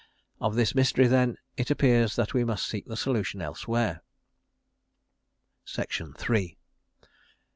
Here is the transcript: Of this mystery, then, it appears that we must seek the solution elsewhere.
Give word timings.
Of 0.39 0.55
this 0.55 0.73
mystery, 0.73 1.05
then, 1.05 1.37
it 1.57 1.69
appears 1.69 2.15
that 2.15 2.33
we 2.33 2.43
must 2.43 2.65
seek 2.65 2.87
the 2.87 2.97
solution 2.97 3.39
elsewhere. 3.39 4.01